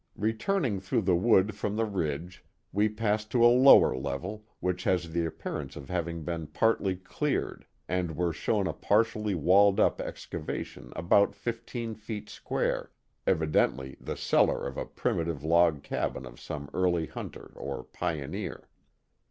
Returning 0.17 0.79
through 0.79 1.03
the 1.03 1.15
wood 1.15 1.53
from 1.53 1.75
the 1.75 1.85
ridge, 1.85 2.43
we 2.71 2.89
passed 2.89 3.29
to 3.29 3.45
a 3.45 3.53
lower 3.55 3.95
level, 3.95 4.43
which 4.59 4.83
has 4.85 5.11
the 5.11 5.25
appearance 5.27 5.75
of 5.75 5.89
having 5.89 6.23
been 6.23 6.47
partly 6.47 6.95
cleared, 6.95 7.67
and 7.87 8.17
were 8.17 8.33
shown 8.33 8.65
a 8.65 8.73
partially 8.73 9.35
walled 9.35 9.79
up 9.79 10.01
excavation 10.01 10.91
about 10.95 11.35
fifteen 11.35 11.93
feet 11.93 12.31
square, 12.31 12.89
evidently 13.27 13.95
the 14.01 14.17
cellar 14.17 14.65
of 14.65 14.75
a 14.75 14.87
primitive 14.87 15.43
log 15.43 15.83
cabin 15.83 16.25
of 16.25 16.39
some 16.41 16.67
early 16.73 17.05
hunter 17.05 17.51
or 17.55 17.83
pioneer. 17.83 18.67